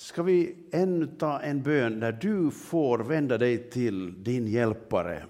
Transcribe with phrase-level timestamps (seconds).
[0.00, 5.26] ska vi ännu ta en bön där du får vända dig till din hjälpare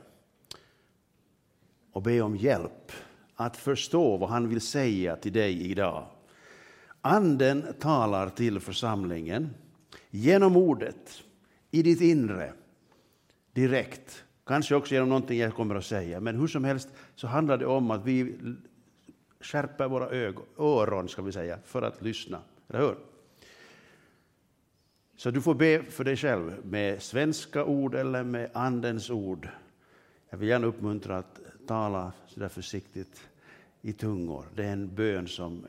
[1.92, 2.92] och be om hjälp
[3.34, 6.06] att förstå vad han vill säga till dig idag.
[7.00, 9.54] Anden talar till församlingen
[10.10, 11.22] genom ordet,
[11.70, 12.52] i ditt inre,
[13.52, 14.24] direkt.
[14.46, 17.66] Kanske också genom någonting jag kommer att säga, men hur som helst så handlar det
[17.66, 18.36] om att vi
[19.40, 22.40] skärper våra ögon, öron ska vi säga, för att lyssna.
[22.68, 23.07] Eller hur?
[25.18, 29.48] Så du får be för dig själv med svenska ord eller med Andens ord.
[30.30, 33.20] Jag vill gärna uppmuntra att tala så där försiktigt
[33.82, 34.44] i tungor.
[34.54, 35.66] Det är en bön som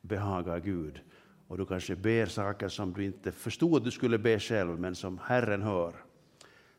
[0.00, 1.00] behagar Gud.
[1.48, 4.94] Och du kanske ber saker som du inte förstod att du skulle be själv, men
[4.94, 5.94] som Herren hör.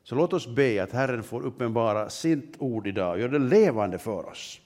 [0.03, 4.25] Så låt oss be att Herren får uppenbara sitt ord idag, gör det levande för
[4.25, 4.61] oss.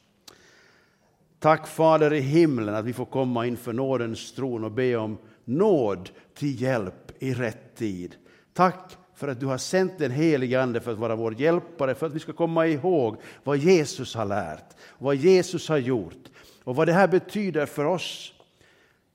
[1.39, 6.09] Tack Fader i himlen att vi får komma inför nådens tron och be om nåd
[6.33, 8.15] till hjälp i rätt tid.
[8.53, 12.05] Tack för att du har sänt den helige Ande för att vara vår hjälpare, för
[12.05, 16.29] att vi ska komma ihåg vad Jesus har lärt, vad Jesus har gjort
[16.63, 18.33] och vad det här betyder för oss.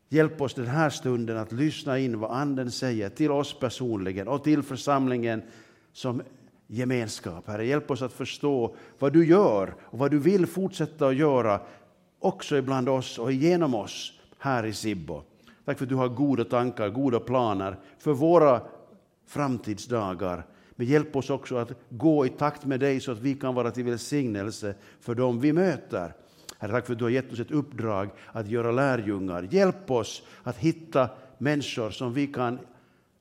[0.09, 4.45] Hjälp oss den här stunden att lyssna in vad Anden säger till oss personligen och
[4.45, 5.43] till församlingen
[5.93, 6.23] som
[6.67, 7.49] gemenskap.
[7.49, 11.61] Herre, hjälp oss att förstå vad du gör och vad du vill fortsätta att göra
[12.19, 15.23] också ibland oss och genom oss här i Sibbo.
[15.65, 18.63] Tack för att du har goda tankar, goda planer för våra
[19.27, 20.47] framtidsdagar.
[20.71, 23.71] Men hjälp oss också att gå i takt med dig så att vi kan vara
[23.71, 26.15] till välsignelse för dem vi möter.
[26.59, 29.49] Herre, tack för att du har gett oss ett uppdrag att göra lärjungar.
[29.51, 32.59] Hjälp oss att hitta människor som vi kan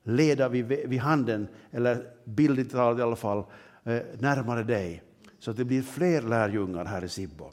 [0.02, 3.44] leda vid, vid handen, eller bildligt talat i alla fall,
[3.84, 5.02] eh, närmare dig.
[5.38, 7.50] Så att det blir fler lärjungar här i Sibbo.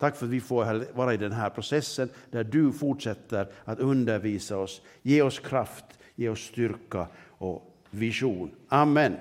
[0.00, 4.58] Tack för att vi får vara i den här processen där du fortsätter att undervisa
[4.58, 4.82] oss.
[5.02, 5.84] Ge oss kraft,
[6.14, 8.50] ge oss styrka och vision.
[8.68, 9.16] Amen.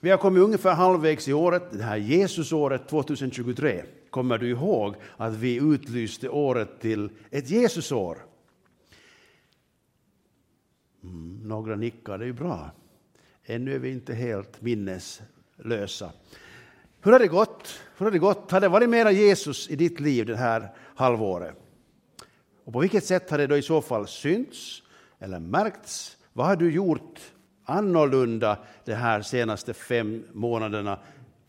[0.00, 3.84] Vi har kommit ungefär halvvägs i året, det här Jesusåret 2023.
[4.10, 8.18] Kommer du ihåg att vi utlyste året till ett Jesusår?
[11.02, 12.70] Mm, några nickar, det är ju bra.
[13.44, 16.12] Ännu är vi inte helt minneslösa.
[17.06, 17.80] Hur har det gått?
[17.96, 18.50] Hur har det gått?
[18.50, 21.54] Har det varit mera Jesus i ditt liv det här halvåret?
[22.64, 24.82] Och på vilket sätt har det då i så fall synts
[25.18, 26.16] eller märkts?
[26.32, 27.20] Vad har du gjort
[27.64, 30.98] annorlunda de här senaste fem månaderna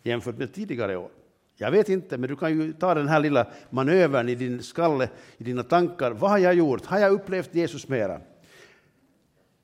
[0.03, 1.09] jämfört med tidigare år?
[1.55, 5.09] Jag vet inte, men du kan ju ta den här lilla manövern i din skalle,
[5.37, 6.11] i dina tankar.
[6.11, 6.85] Vad har jag gjort?
[6.85, 8.21] Har jag upplevt Jesus mera?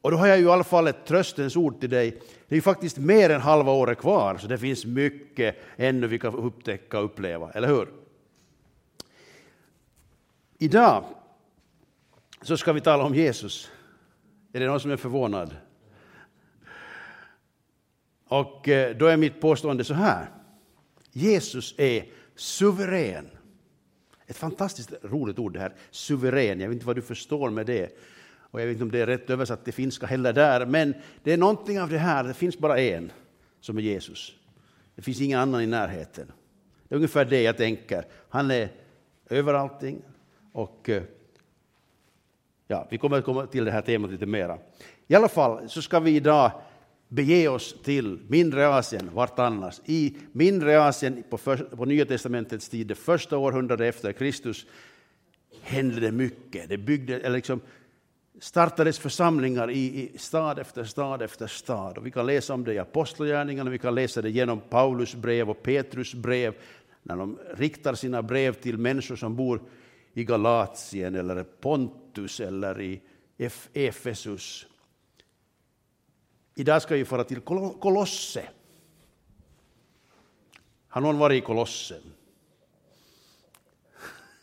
[0.03, 2.11] Och då har jag ju i alla fall ett tröstens ord till dig.
[2.47, 6.19] Det är ju faktiskt mer än halva året kvar, så det finns mycket ännu vi
[6.19, 7.87] kan upptäcka och uppleva, eller hur?
[10.57, 11.05] Idag
[12.41, 13.71] så ska vi tala om Jesus.
[14.53, 15.55] Är det någon som är förvånad?
[18.27, 20.29] Och eh, då är mitt påstående så här.
[21.11, 23.29] Jesus är suverän.
[24.25, 26.59] Ett fantastiskt roligt ord det här, suverän.
[26.59, 27.97] Jag vet inte vad du förstår med det.
[28.53, 30.93] Och jag vet inte om det är rätt översatt till finska heller där, men
[31.23, 33.11] det är någonting av det här, det finns bara en
[33.59, 34.33] som är Jesus.
[34.95, 36.31] Det finns ingen annan i närheten.
[36.87, 38.05] Det är ungefär det jag tänker.
[38.29, 38.69] Han är
[39.29, 40.01] över allting
[40.51, 41.03] och eh,
[42.67, 44.57] ja, vi kommer att komma till det här temat lite mera.
[45.07, 46.51] I alla fall så ska vi idag
[47.07, 49.81] bege oss till mindre Asien, vart annars?
[49.85, 54.65] I mindre Asien på, för, på Nya testamentets tid, det första århundradet efter Kristus,
[55.61, 56.69] hände det mycket.
[56.69, 57.61] Det byggde, eller liksom,
[58.39, 61.97] startades församlingar i, i, stad efter stad efter stad.
[61.97, 65.49] Och vi kan läsa om det i Apostlagärningarna, vi kan läsa det genom Paulus brev
[65.49, 66.55] och Petrus brev,
[67.03, 69.61] när de riktar sina brev till människor som bor
[70.13, 73.01] i Galatien eller Pontus eller i
[73.73, 74.67] Efesus.
[76.55, 77.41] Idag ska vi fara till
[77.79, 78.49] Kolosse.
[80.87, 82.01] Har någon varit i Kolossen?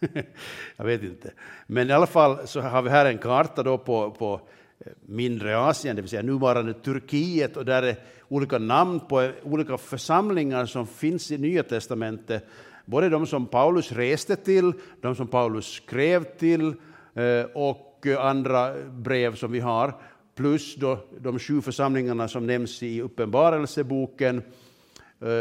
[0.76, 1.32] jag vet inte.
[1.66, 4.40] Men i alla fall så har vi här en karta då på, på
[4.78, 7.96] eh, mindre Asien, det vill säga nuvarande Turkiet, och där är
[8.28, 12.46] olika namn på eh, olika församlingar som finns i Nya testamentet.
[12.84, 16.74] Både de som Paulus reste till, de som Paulus skrev till
[17.14, 19.94] eh, och andra brev som vi har,
[20.34, 24.42] plus då de sju församlingarna som nämns i Uppenbarelseboken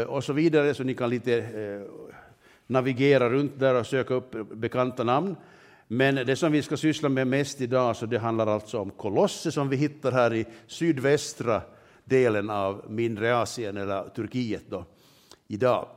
[0.06, 1.44] och så vidare, så ni kan lite
[2.70, 5.36] navigera runt där och söka upp bekanta namn.
[5.86, 9.52] Men det som vi ska syssla med mest idag, så det handlar alltså om Kolosse
[9.52, 11.62] som vi hittar här i sydvästra
[12.04, 14.84] delen av mindre Asien, eller Turkiet då,
[15.48, 15.88] idag.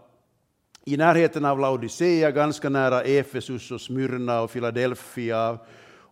[0.85, 5.59] I närheten av Laodicea, ganska nära Efesus och Smyrna och Philadelphia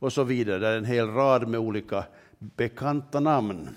[0.01, 0.59] och så vidare.
[0.59, 2.03] där är en hel rad med olika
[2.39, 3.69] bekanta namn.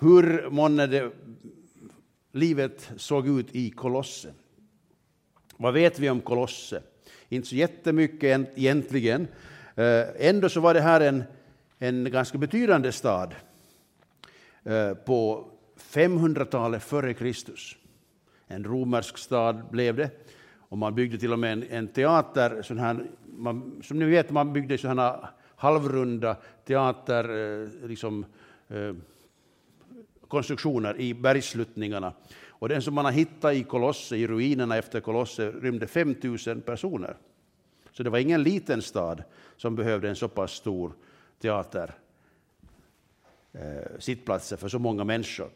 [0.00, 1.12] Hur månne det
[2.32, 4.32] livet såg ut i Kolosse?
[5.56, 6.82] Vad vet vi om Kolosse?
[7.28, 9.28] Inte så jättemycket egentligen.
[9.74, 11.24] Eh, ändå så var det här en,
[11.78, 13.34] en ganska betydande stad
[14.64, 15.48] eh, på
[15.92, 17.76] 500-talet före Kristus.
[18.46, 20.10] En romersk stad blev det.
[20.58, 23.06] Och man byggde till och med en, en teater, sån här,
[23.36, 27.24] man, som ni vet, man byggde sådana halvrunda teater,
[27.62, 28.24] eh, liksom,
[30.32, 32.12] konstruktioner i bergssluttningarna.
[32.48, 37.16] Och den som man har hittat i Kolosse, i ruinerna efter Kolosse, rymde 5000 personer.
[37.92, 39.22] Så det var ingen liten stad
[39.56, 40.92] som behövde en så pass stor
[41.38, 41.94] teater,
[43.52, 45.50] eh, sittplatser för så många människor.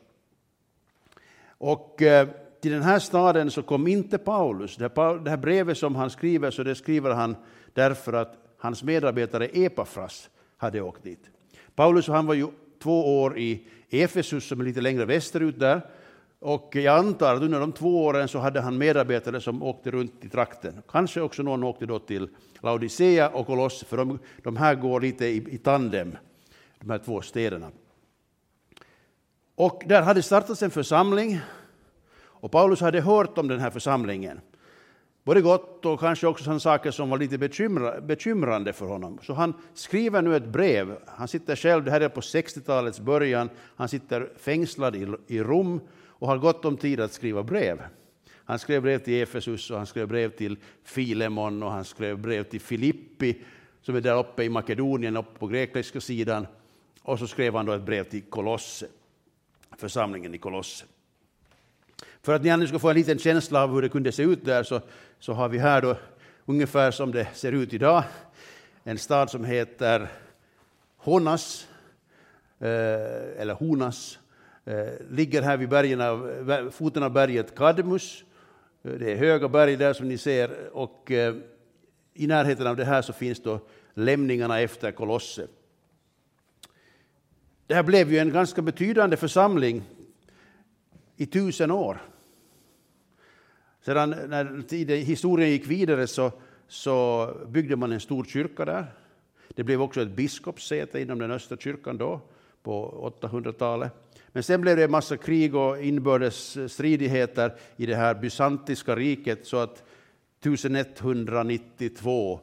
[1.58, 2.28] Och eh,
[2.60, 4.76] till den här staden så kom inte Paulus.
[4.76, 7.36] Det här brevet som han skriver, så det skriver han
[7.74, 11.30] därför att hans medarbetare Epafras hade åkt dit.
[11.74, 12.48] Paulus han var ju
[12.82, 15.80] två år i Efesus som är lite längre västerut där.
[16.38, 20.24] Och jag antar att under de två åren så hade han medarbetare som åkte runt
[20.24, 20.82] i trakten.
[20.88, 22.28] Kanske också någon åkte då till
[22.60, 26.16] Laodicea och Kolosse, för de, de här går lite i, i tandem,
[26.80, 27.70] de här två städerna.
[29.54, 31.40] Och där hade startats en församling
[32.18, 34.40] och Paulus hade hört om den här församlingen.
[35.26, 39.18] Både gott och kanske också sådana saker som var lite bekymra, bekymrande för honom.
[39.22, 40.98] Så han skriver nu ett brev.
[41.06, 45.80] Han sitter själv, det här är på 60-talets början, han sitter fängslad i, i Rom
[46.06, 47.82] och har gott om tid att skriva brev.
[48.44, 52.42] Han skrev brev till Efesus och han skrev brev till Filemon och han skrev brev
[52.42, 53.36] till Filippi
[53.82, 56.46] som är där uppe i Makedonien, uppe på grekiska sidan.
[57.02, 58.86] Och så skrev han då ett brev till Kolosse,
[59.76, 60.84] församlingen i Kolosse.
[62.26, 64.44] För att ni nu ska få en liten känsla av hur det kunde se ut
[64.44, 64.80] där så,
[65.18, 65.96] så har vi här då
[66.46, 68.02] ungefär som det ser ut idag
[68.84, 70.08] en stad som heter
[70.96, 71.68] Honas,
[72.58, 74.18] eh, eller Honas,
[74.64, 78.24] eh, ligger här vid bergen av, eh, foten av berget Kadmus.
[78.82, 81.34] Eh, det är höga berg där som ni ser och eh,
[82.14, 83.60] i närheten av det här så finns då
[83.94, 85.46] lämningarna efter Kolosse.
[87.66, 89.82] Det här blev ju en ganska betydande församling
[91.16, 92.00] i tusen år.
[93.86, 96.32] Sedan när historien gick vidare så,
[96.68, 98.86] så byggde man en stor kyrka där.
[99.48, 102.20] Det blev också ett biskopssäte inom den östra kyrkan då,
[102.62, 103.92] på 800-talet.
[104.28, 109.46] Men sen blev det en massa krig och inbördes stridigheter i det här bysantiska riket
[109.46, 109.82] så att
[110.40, 112.40] 1192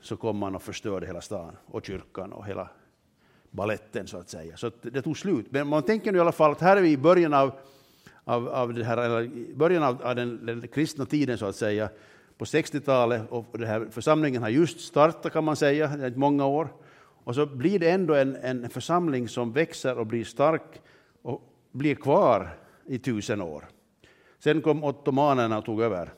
[0.00, 2.68] så kom man och förstörde hela stan och kyrkan och hela
[3.50, 4.56] balletten så att säga.
[4.56, 5.46] Så att det tog slut.
[5.50, 7.52] Men man tänker nu i alla fall att här är vi i början av
[8.26, 11.88] av, av det här, eller början av, av den, den, kristna tiden så att säga,
[12.38, 16.46] på 60-talet och den här församlingen har just startat kan man säga, det är många
[16.46, 16.68] år.
[17.24, 20.82] Och så blir det ändå en, en församling som växer och blir stark
[21.22, 23.64] och blir kvar i tusen år.
[24.38, 26.12] Sen kom ottomanerna och tog över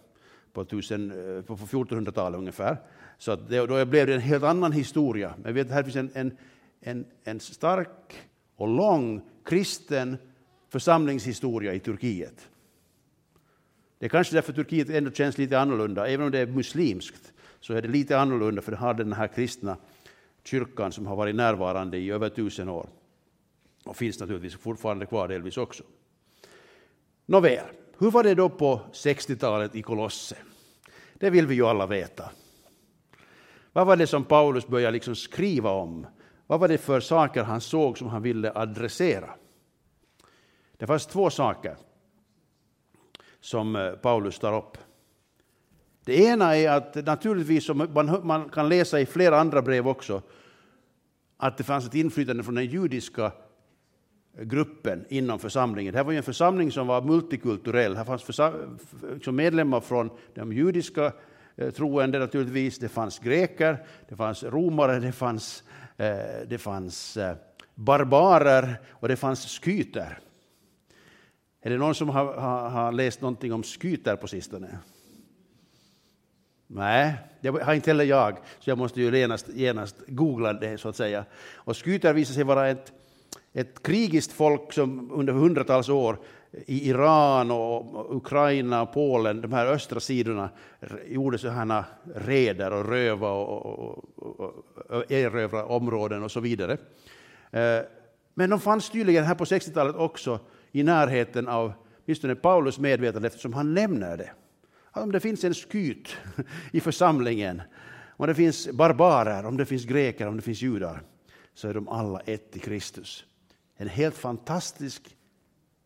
[0.53, 0.67] på, eh,
[1.43, 2.77] på 1400-talet ungefär.
[3.19, 5.35] Så det, då blev det en helt annan historia.
[5.43, 6.37] Men vet, här finns en, en,
[6.81, 10.17] en, en stark och lång kristen
[10.69, 12.49] församlingshistoria i Turkiet.
[13.99, 17.75] Det är kanske därför Turkiet ändå känns lite annorlunda, även om det är muslimskt, så
[17.75, 19.77] är det lite annorlunda för det har den här kristna
[20.45, 22.89] kyrkan som har varit närvarande i över tusen år
[23.85, 25.85] och finns naturligtvis fortfarande kvar delvis också.
[27.27, 27.67] Nåväl,
[27.99, 30.37] hur var det då på 60-talet i Kolosse?
[31.15, 32.31] Det vill vi ju alla veta.
[33.73, 36.07] Vad var det som Paulus började liksom skriva om?
[36.47, 39.31] Vad var det för saker han såg som han ville adressera?
[40.79, 41.77] Det fanns två saker
[43.41, 44.79] som eh, Paulus tar upp.
[46.05, 47.89] Det ena är att naturligtvis, som
[48.23, 50.23] man kan läsa i flera andra brev också,
[51.37, 53.33] att det fanns ett inflytande från den judiska
[54.43, 55.93] gruppen inom församlingen.
[55.93, 57.97] Det här var ju en församling som var multikulturell.
[57.97, 61.13] Här fanns medlemmar från de judiska
[61.57, 65.65] eh, troende naturligtvis, det fanns greker, det fanns romare, det fanns,
[65.97, 66.17] eh,
[66.47, 67.37] det fanns eh,
[67.75, 70.19] barbarer och det fanns skyter.
[71.69, 74.79] Är det någon som har, har, har läst någonting om skyter på sistone?
[76.67, 80.89] Nej, det har inte heller jag, så jag måste ju genast, genast googla det så
[80.89, 81.25] att säga.
[81.55, 82.93] Och skyter visar sig vara ett,
[83.53, 86.19] ett krigiskt folk som under hundratals år
[86.67, 90.51] i Iran och Ukraina och Polen, de här östra sidorna,
[91.07, 91.85] gjorde sådana
[92.15, 96.77] reder och röva och, och, och, och erövra områden och så vidare.
[97.51, 97.81] Eh,
[98.35, 100.41] men de fanns tydligen här på 60-talet också
[100.73, 101.73] i närheten av
[102.05, 104.31] åtminstone Paulus medvetande eftersom han nämner det.
[104.93, 106.17] Om det finns en skyt
[106.73, 107.63] i församlingen
[108.19, 111.03] Om det finns barbarer, om det finns greker, om det finns judar,
[111.55, 113.25] så är de alla ett i Kristus.
[113.77, 115.17] En helt fantastisk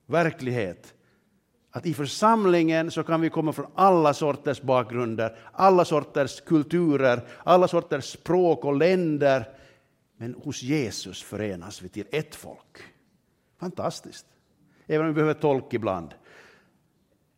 [0.06, 0.94] verklighet.
[1.70, 7.68] Att i församlingen så kan vi komma från alla sorters bakgrunder, alla sorters kulturer, alla
[7.68, 9.48] sorters språk och länder.
[10.16, 12.82] Men hos Jesus förenas vi till ett folk.
[13.60, 14.26] Fantastiskt.
[14.92, 16.14] Även om vi behöver tolk ibland.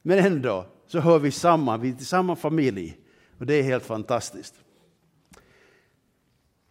[0.03, 2.99] Men ändå så hör vi samman, vi är i samma familj.
[3.39, 4.55] Och det är helt fantastiskt.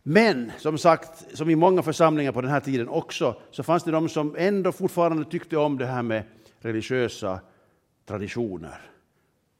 [0.04, 3.92] Men som sagt, som i många församlingar på den här tiden också, så fanns det
[3.92, 6.24] de som ändå fortfarande tyckte om det här med
[6.60, 7.40] religiösa
[8.06, 8.82] traditioner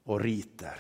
[0.04, 0.78] och riter.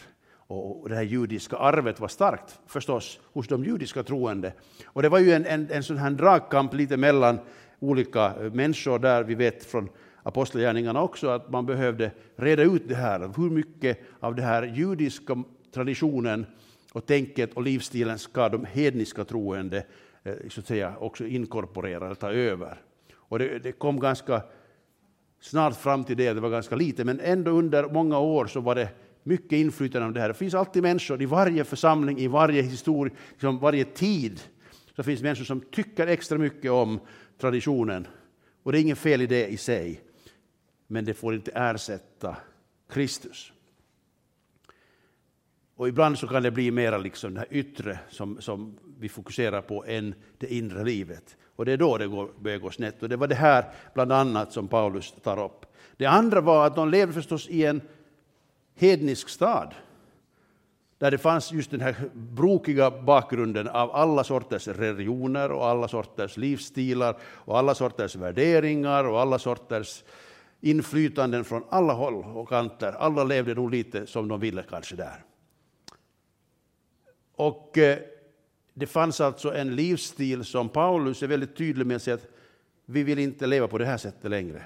[0.47, 4.53] Och det här judiska arvet var starkt förstås hos de judiska troende.
[4.85, 7.39] Och det var ju en, en, en sån här dragkamp lite mellan
[7.79, 9.89] olika människor där, vi vet från
[10.23, 15.43] apostlagärningarna också, att man behövde reda ut det här, hur mycket av den här judiska
[15.73, 16.45] traditionen
[16.93, 19.85] och tänket och livsstilen ska de hedniska troende
[20.23, 22.81] eh, så att säga, också inkorporera eller ta över.
[23.15, 24.41] Och det, det, kom ganska
[25.41, 28.75] snart fram till det, det var ganska lite, men ändå under många år så var
[28.75, 28.89] det
[29.23, 30.27] mycket inflytande av det här.
[30.27, 34.41] Det finns alltid människor i varje församling, i varje historia, liksom varje tid,
[34.95, 36.99] så finns människor som tycker extra mycket om
[37.37, 38.07] traditionen.
[38.63, 40.01] Och det är inget fel i det i sig,
[40.87, 42.37] men det får inte ersätta
[42.89, 43.53] Kristus.
[45.75, 49.61] Och ibland så kan det bli mera liksom det här yttre som, som vi fokuserar
[49.61, 51.37] på än det inre livet.
[51.55, 53.03] Och det är då det går, börjar gå snett.
[53.03, 55.65] Och det var det här bland annat som Paulus tar upp.
[55.97, 57.81] Det andra var att de levde förstås i en
[58.75, 59.73] hednisk stad
[60.97, 66.37] där det fanns just den här brokiga bakgrunden av alla sorters religioner och alla sorters
[66.37, 70.03] livsstilar och alla sorters värderingar och alla sorters
[70.63, 72.91] inflytanden från alla håll och kanter.
[72.91, 75.23] Alla levde nog lite som de ville kanske där.
[77.35, 77.99] Och eh,
[78.73, 82.27] det fanns alltså en livsstil som Paulus är väldigt tydlig med att säga att
[82.85, 84.65] vi vill inte leva på det här sättet längre.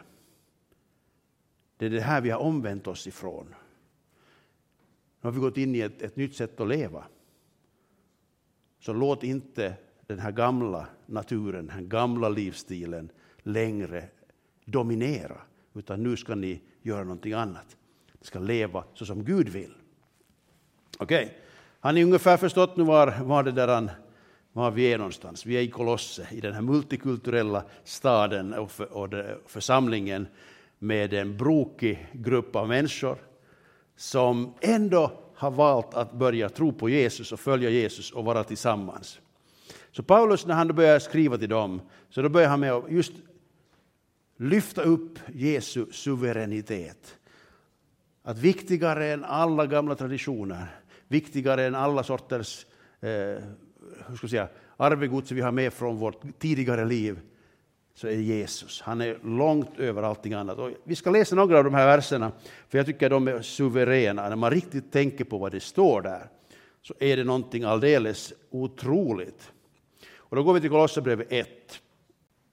[1.77, 3.45] Det är det här vi har omvänt oss ifrån.
[5.21, 7.03] Nu har vi gått in i ett, ett nytt sätt att leva.
[8.79, 9.73] Så låt inte
[10.07, 14.09] den här gamla naturen, den gamla livsstilen längre
[14.65, 15.41] dominera,
[15.77, 17.77] utan nu ska ni göra någonting annat.
[18.19, 19.73] Ni ska leva så som Gud vill.
[20.97, 21.35] Okej, okay.
[21.79, 23.91] har ni ungefär förstått nu var, var, det där han,
[24.53, 25.45] var vi är någonstans?
[25.45, 29.09] Vi är i Kolosse, i den här multikulturella staden och, för, och
[29.45, 30.27] församlingen
[30.79, 33.17] med en brokig grupp av människor
[33.95, 39.19] som ändå har valt att börja tro på Jesus och följa Jesus och vara tillsammans.
[39.91, 43.13] Så Paulus, när han börjar skriva till dem, så då börjar han med att just
[44.37, 47.17] lyfta upp Jesu suveränitet.
[48.23, 50.67] Att viktigare än alla gamla traditioner,
[51.07, 52.65] viktigare än alla sorters
[53.01, 53.43] eh,
[54.07, 57.19] hur ska jag säga, arvegods vi har med från vårt tidigare liv,
[57.93, 58.81] så är Jesus.
[58.81, 60.57] Han är långt över allting annat.
[60.57, 62.31] Och vi ska läsa några av de här verserna,
[62.69, 64.29] för jag tycker de är suveräna.
[64.29, 66.29] När man riktigt tänker på vad det står där,
[66.81, 69.51] så är det någonting alldeles otroligt.
[70.15, 71.47] Och då går vi till Kolosserbrevet 1.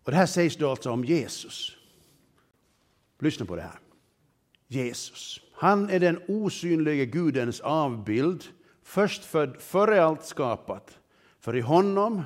[0.04, 1.73] Och det här sägs då alltså om Jesus.
[3.24, 3.78] Lyssna på det här.
[4.66, 5.40] Jesus.
[5.52, 8.44] Han är den osynlige Gudens avbild,
[8.82, 10.98] förstfödd före allt skapat.
[11.40, 12.22] För i honom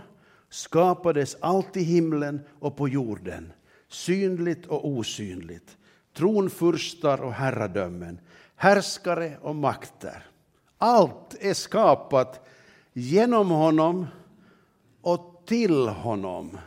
[0.48, 3.52] skapades allt i himlen och på jorden,
[3.88, 5.76] synligt och osynligt,
[6.16, 8.20] tronfurstar och herradömen,
[8.56, 10.26] härskare och makter.
[10.78, 12.46] Allt är skapat
[12.92, 14.06] genom honom
[15.02, 16.58] och till honom.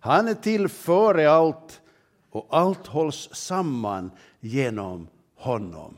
[0.00, 1.80] Han är till före allt
[2.34, 4.10] och allt hålls samman
[4.40, 5.96] genom honom.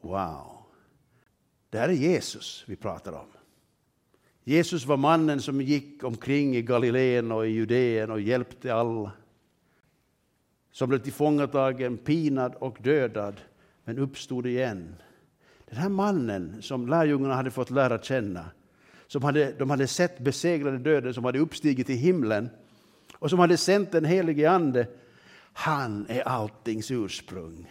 [0.00, 0.62] Wow!
[1.70, 3.26] Det här är Jesus vi pratar om.
[4.44, 9.12] Jesus var mannen som gick omkring i Galileen och i Judeen och hjälpte alla.
[10.72, 13.40] Som blev tillfångatagen, pinad och dödad,
[13.84, 14.94] men uppstod igen.
[15.68, 18.44] Den här mannen som lärjungarna hade fått lära känna,
[19.06, 22.48] som hade, de hade sett besegrade döden, som hade uppstigit i himlen
[23.14, 24.86] och som hade sänt den helige Ande,
[25.52, 27.70] han är alltings ursprung.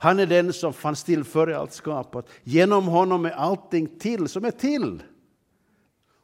[0.00, 2.28] Han är den som fanns till före allt skapat.
[2.42, 5.02] Genom honom är allting till som är till.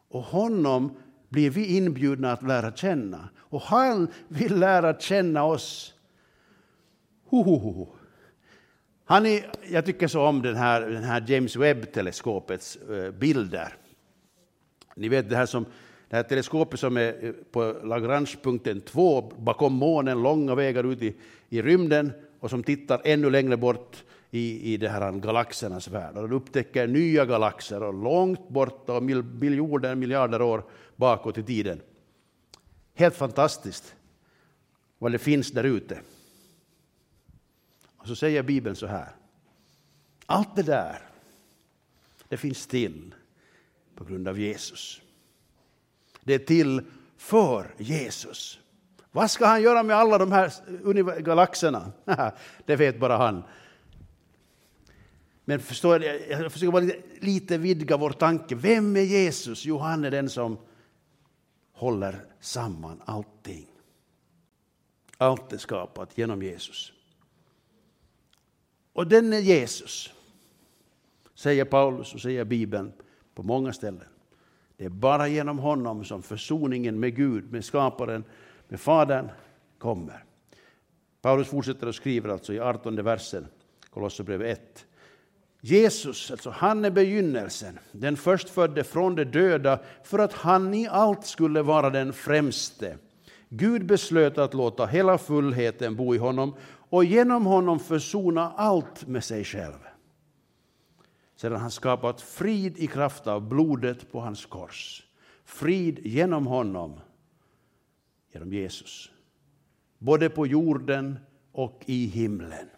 [0.09, 0.97] Och honom
[1.29, 3.29] blir vi inbjudna att lära känna.
[3.39, 5.95] Och han vill lära känna oss.
[7.27, 7.89] Hohoho.
[9.05, 13.77] Han är, jag tycker så om den här, den här James Webb-teleskopets eh, bilder.
[14.97, 15.67] Ni vet det här, som,
[16.15, 21.15] det här teleskopet som är eh, på Lagrange-punkten 2 bakom månen, långa vägar ut i,
[21.49, 26.17] i rymden och som tittar ännu längre bort i, i det här galaxernas värld.
[26.17, 30.65] Och den upptäcker nya galaxer och långt borta och miljoner, miljarder år
[30.97, 31.81] bakåt i tiden.
[32.95, 33.95] Helt fantastiskt
[34.99, 36.01] vad det finns där ute.
[37.97, 39.09] Och så säger Bibeln så här.
[40.27, 40.99] Allt det där,
[42.29, 43.15] det finns till
[43.95, 45.01] på grund av Jesus.
[46.25, 46.83] Det är till
[47.17, 48.59] för Jesus.
[49.11, 51.93] Vad ska han göra med alla de här galaxerna?
[52.67, 53.43] det vet bara han.
[55.45, 56.91] Men förstår, jag försöker bara
[57.21, 58.55] lite vidga vår tanke.
[58.55, 59.65] Vem är Jesus?
[59.65, 60.59] Jo, han är den som
[61.73, 63.67] håller samman allting.
[65.19, 66.93] Allt är skapat genom Jesus.
[68.93, 70.13] Och den är Jesus,
[71.35, 72.93] säger Paulus och säger Bibeln
[73.35, 74.14] på många ställen.
[74.77, 78.25] Det är bara genom honom som försoningen med Gud, med skaparen,
[78.69, 79.31] med Fadern
[79.79, 80.25] kommer.
[81.23, 83.47] Paulus fortsätter och skriver alltså i 18 versen,
[83.91, 84.87] Kolosserbrevet 1.
[85.61, 91.27] Jesus, alltså han är begynnelsen, den förstfödde från de döda, för att han i allt
[91.27, 92.99] skulle vara den främste.
[93.49, 96.55] Gud beslöt att låta hela fullheten bo i honom
[96.91, 99.94] och genom honom försona allt med sig själv.
[101.35, 105.07] Sedan han skapat frid i kraft av blodet på hans kors.
[105.45, 107.01] Frid genom honom,
[108.33, 109.11] genom Jesus.
[109.99, 111.19] Både på jorden
[111.53, 112.69] och i himlen.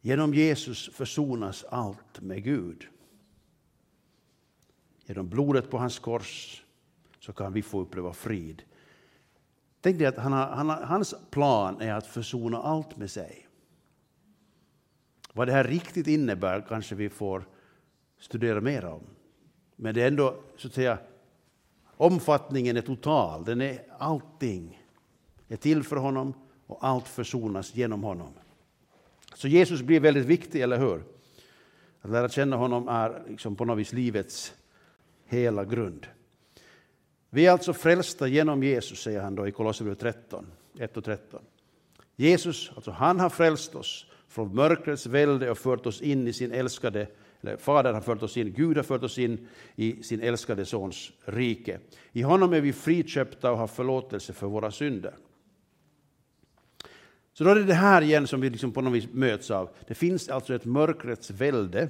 [0.00, 2.86] Genom Jesus försonas allt med Gud.
[5.06, 6.62] Genom blodet på hans kors
[7.20, 8.62] så kan vi få uppleva frid.
[9.80, 13.48] Tänk dig att han har, han har, hans plan är att försona allt med sig.
[15.32, 17.44] Vad det här riktigt innebär kanske vi får
[18.18, 19.02] studera mer om.
[19.76, 20.98] Men det är ändå, så att säga,
[21.96, 23.44] omfattningen är total.
[23.44, 24.82] Den är allting
[25.48, 26.34] är till för honom
[26.66, 28.32] och allt försonas genom honom.
[29.34, 31.02] Så Jesus blir väldigt viktig, eller hur?
[32.00, 34.54] Att lära känna honom är liksom på något vis livets
[35.24, 36.06] hela grund.
[37.30, 40.46] Vi är alltså frälsta genom Jesus, säger han då i Kolosserbrevet 13,
[40.78, 41.42] 1 och 13.
[42.16, 46.52] Jesus, alltså han har frälst oss från mörkrets välde och fört oss in i sin
[46.52, 47.06] älskade,
[47.40, 51.12] eller Fadern har fört oss in, Gud har fört oss in i sin älskade Sons
[51.24, 51.78] rike.
[52.12, 55.14] I honom är vi friköpta och har förlåtelse för våra synder.
[57.32, 59.70] Så då är det det här igen som vi liksom på något vis möts av.
[59.86, 61.88] Det finns alltså ett mörkrets välde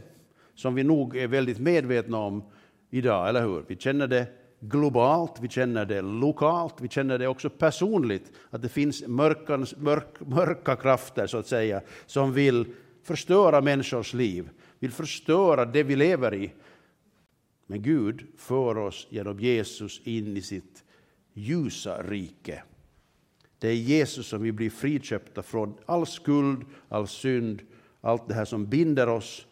[0.55, 2.43] som vi nog är väldigt medvetna om
[2.91, 3.65] idag, eller hur?
[3.69, 4.27] Vi känner det
[4.63, 10.21] globalt, vi känner det lokalt, vi känner det också personligt, att det finns mörkans, mörk,
[10.21, 12.67] mörka krafter så att säga, som vill
[13.03, 16.53] förstöra människors liv, vill förstöra det vi lever i.
[17.67, 20.85] Men Gud för oss genom Jesus in i sitt
[21.33, 22.63] ljusa rike.
[23.59, 27.63] Det är Jesus som vi blir friköpta från all skuld, all synd,
[28.01, 29.47] allt det här som binder oss.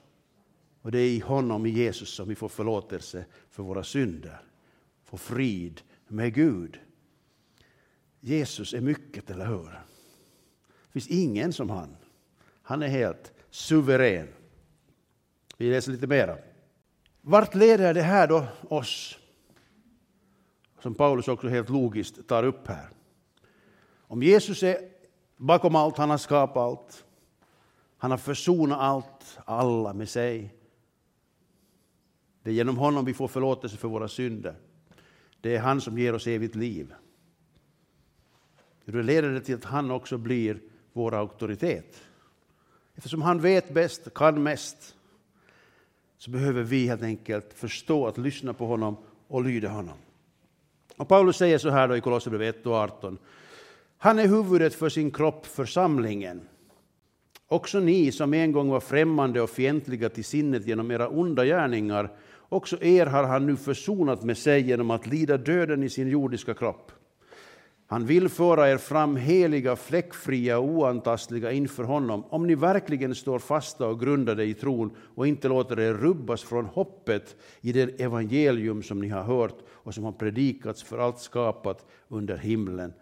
[0.83, 4.50] Och det är i honom, i Jesus, som vi får förlåtelse för våra synder
[5.11, 6.81] få frid med Gud.
[8.21, 9.71] Jesus är mycket, eller hur?
[10.67, 11.97] Det finns ingen som han.
[12.63, 14.29] Han är helt suverän.
[15.57, 16.39] Vi läser lite mera.
[17.21, 19.19] Vart leder det här då oss?
[20.83, 22.89] Som Paulus också helt logiskt tar upp här.
[23.99, 24.79] Om Jesus är
[25.37, 27.05] bakom allt, han har skapat allt,
[27.99, 30.55] han har försonat allt, alla med sig.
[32.43, 34.57] Det är genom honom vi får förlåtelse för våra synder.
[35.41, 36.95] Det är han som ger oss evigt liv.
[38.85, 40.61] Det leder det till att han också blir
[40.93, 42.03] vår auktoritet.
[42.95, 44.95] Eftersom han vet bäst, kan mest,
[46.19, 48.97] så behöver vi helt enkelt förstå att lyssna på honom
[49.29, 49.97] och lyda honom.
[50.97, 53.19] Och Paulus säger så här då i Kolosserbrevet 1 och 18.
[53.99, 56.49] Han är huvudet för sin kropp, församlingen.
[57.49, 62.11] Också ni som en gång var främmande och fientliga till sinnet genom era onda gärningar,
[62.51, 66.55] också er har han nu försonat med sig genom att lida döden i sin jordiska
[66.55, 66.93] kropp.
[67.87, 73.39] Han vill föra er fram heliga, fläckfria och oantastliga inför honom, om ni verkligen står
[73.39, 78.83] fasta och grundade i tron och inte låter er rubbas från hoppet i det evangelium
[78.83, 82.93] som ni har hört och som har predikats för allt skapat under himlen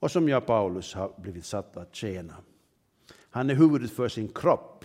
[0.00, 2.34] och som jag, Paulus, har blivit satt att tjäna.
[3.30, 4.84] Han är huvudet för sin kropp.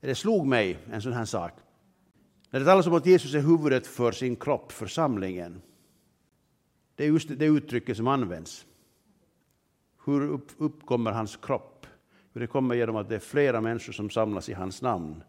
[0.00, 1.52] Det slog mig en sån här sak.
[2.50, 5.62] När det talas om att Jesus är huvudet för sin kropp, församlingen,
[6.94, 8.66] det är just det uttrycket som används.
[10.04, 11.86] Hur uppkommer hans kropp?
[12.32, 15.22] Det kommer genom att det är flera människor som samlas i hans namn,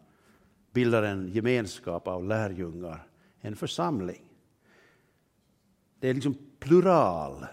[0.72, 3.06] bildar en gemenskap av lärjungar,
[3.40, 4.22] en församling.
[6.00, 7.46] Det är liksom plural.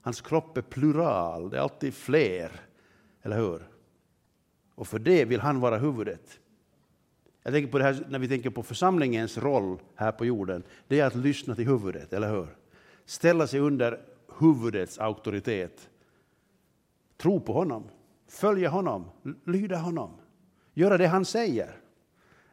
[0.00, 2.60] Hans kropp är plural, det är alltid fler,
[3.22, 3.68] eller hur?
[4.74, 6.40] Och för det vill han vara huvudet.
[7.46, 10.62] Jag tänker på det här när vi tänker på församlingens roll här på jorden.
[10.88, 12.46] Det är att lyssna till huvudet, eller hur?
[13.04, 14.00] Ställa sig under
[14.38, 15.90] huvudets auktoritet.
[17.16, 17.84] Tro på honom,
[18.28, 19.10] följa honom,
[19.44, 20.10] lyda honom,
[20.74, 21.76] göra det han säger.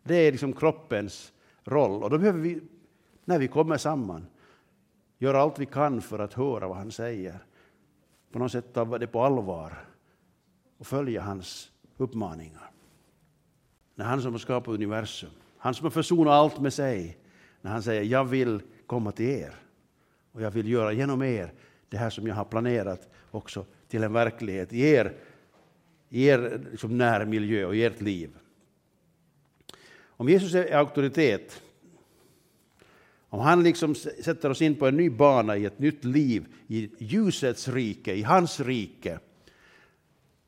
[0.04, 2.62] Det är liksom kroppens roll och då behöver vi,
[3.26, 4.28] när vi kommer samman,
[5.18, 7.40] göra allt vi kan för att höra vad han säger.
[8.32, 9.86] På något sätt ta det på allvar
[10.78, 12.71] och följa hans uppmaningar.
[13.96, 17.18] När han som har skapat universum, han som har försonat allt med sig,
[17.62, 19.56] när han säger jag vill komma till er.
[20.32, 21.54] Och jag vill göra genom er
[21.90, 25.14] det här som jag har planerat också till en verklighet i er,
[26.10, 28.30] i er liksom närmiljö och i ert liv.
[30.04, 31.62] Om Jesus är auktoritet,
[33.30, 36.90] om han liksom sätter oss in på en ny bana i ett nytt liv, i
[36.98, 39.20] ljusets rike, i hans rike,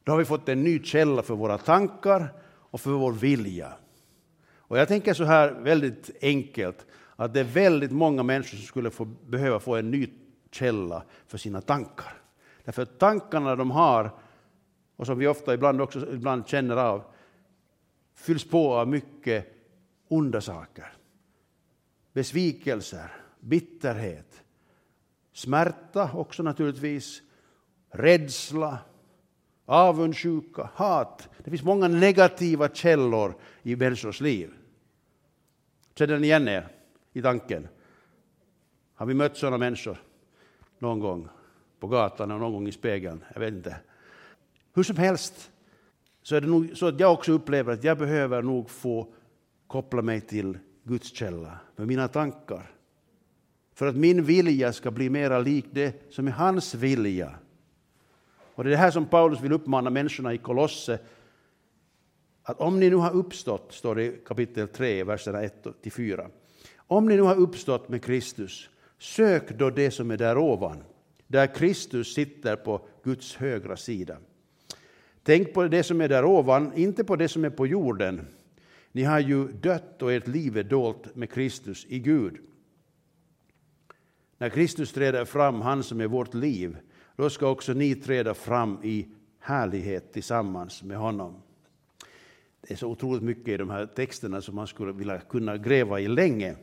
[0.03, 2.29] då har vi fått en ny källa för våra tankar
[2.73, 3.73] och för vår vilja.
[4.55, 8.91] Och jag tänker så här väldigt enkelt, att det är väldigt många människor som skulle
[8.91, 10.09] få, behöva få en ny
[10.51, 12.21] källa för sina tankar.
[12.63, 14.11] Därför att tankarna de har,
[14.95, 17.03] och som vi ofta ibland också ibland känner av,
[18.15, 19.53] fylls på av mycket
[20.07, 20.93] onda saker.
[22.13, 24.43] Besvikelser, bitterhet,
[25.33, 27.21] smärta också naturligtvis,
[27.89, 28.77] rädsla,
[29.65, 31.29] avundsjuka, hat.
[31.43, 34.53] Det finns många negativa källor i människors liv.
[35.95, 36.67] Känner ni igen er
[37.13, 37.67] i tanken?
[38.95, 39.97] Har vi mött sådana människor
[40.79, 41.27] någon gång
[41.79, 43.23] på gatan och någon gång i spegeln?
[43.33, 43.75] Jag vet inte.
[44.73, 45.51] Hur som helst
[46.23, 49.07] så är det nog så att jag också upplever att jag behöver nog få
[49.67, 52.71] koppla mig till Guds källa med mina tankar.
[53.73, 57.35] För att min vilja ska bli mera lik det som är hans vilja.
[58.55, 60.99] Och det är det här som Paulus vill uppmana människorna i Kolosse
[62.43, 66.29] att om ni nu har uppstått, står det i kapitel 3, verserna 1-4.
[66.77, 70.83] Om ni nu har uppstått med Kristus, sök då det som är där ovan,
[71.27, 74.17] där Kristus sitter på Guds högra sida.
[75.23, 78.27] Tänk på det som är där ovan, inte på det som är på jorden.
[78.91, 82.37] Ni har ju dött och ert liv är dolt med Kristus i Gud.
[84.37, 86.77] När Kristus träder fram, han som är vårt liv,
[87.15, 89.07] då ska också ni träda fram i
[89.39, 91.35] härlighet tillsammans med honom.
[92.61, 95.99] Det är så otroligt mycket i de här texterna som man skulle vilja kunna gräva
[95.99, 96.55] i länge.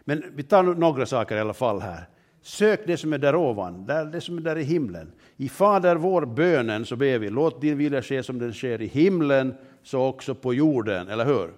[0.00, 2.04] Men vi tar några saker i alla fall här.
[2.42, 5.12] Sök det som är där ovan, det som är där i himlen.
[5.36, 8.86] I Fader vår bönen så ber vi, låt din vilja ske som den sker i
[8.86, 11.50] himlen, så också på jorden, eller hur?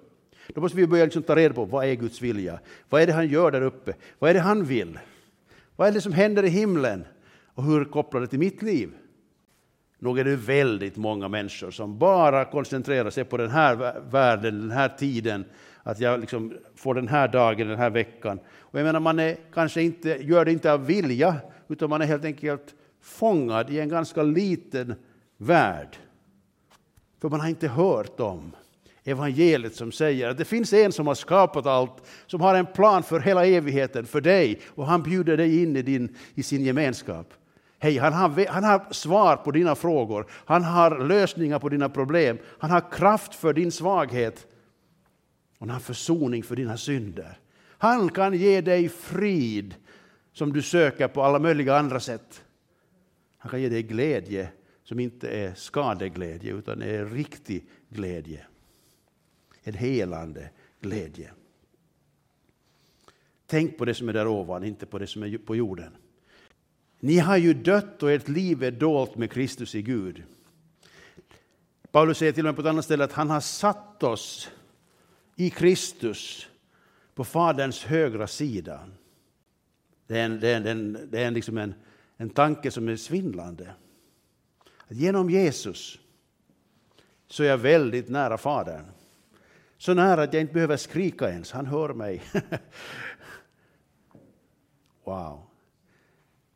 [0.49, 2.61] Då måste vi börja liksom ta reda på vad är Guds vilja?
[2.89, 3.95] Vad är det han gör där uppe?
[4.19, 4.99] Vad är det han vill?
[5.77, 7.05] Vad är det som händer i himlen?
[7.55, 8.93] Och hur kopplar det till mitt liv?
[9.99, 14.71] Nog är det väldigt många människor som bara koncentrerar sig på den här världen, den
[14.71, 15.45] här tiden,
[15.83, 18.39] att jag liksom får den här dagen, den här veckan.
[18.59, 21.37] Och jag menar, man är kanske inte, gör det inte av vilja,
[21.69, 24.95] utan man är helt enkelt fångad i en ganska liten
[25.37, 25.97] värld.
[27.21, 28.53] För man har inte hört om
[29.05, 33.03] evangeliet som säger att det finns en som har skapat allt, som har en plan
[33.03, 37.35] för hela evigheten för dig och han bjuder dig in i, din, i sin gemenskap.
[37.83, 42.39] Hej, han har, han har svar på dina frågor, han har lösningar på dina problem,
[42.59, 44.47] han har kraft för din svaghet
[45.59, 47.39] och han har försoning för dina synder.
[47.79, 49.75] Han kan ge dig frid
[50.33, 52.45] som du söker på alla möjliga andra sätt.
[53.39, 54.49] Han kan ge dig glädje
[54.85, 58.47] som inte är skadeglädje utan är riktig glädje.
[59.63, 61.31] En helande glädje.
[63.47, 65.97] Tänk på det som är där ovan, inte på det som är på jorden.
[67.05, 70.23] Ni har ju dött och ert liv är dolt med Kristus i Gud.
[71.91, 74.51] Paulus säger till och med på ett annat ställe att han har satt oss
[75.37, 76.49] i Kristus
[77.15, 78.81] på Faderns högra sida.
[80.07, 81.75] Det är en, det är en, det är en, liksom en,
[82.17, 83.75] en tanke som är svindlande.
[84.89, 85.99] Att genom Jesus
[87.27, 88.85] så är jag väldigt nära Fadern.
[89.79, 92.23] Så nära att jag inte behöver skrika ens, han hör mig.
[95.05, 95.52] wow.